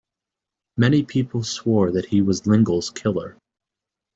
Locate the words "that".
1.91-2.07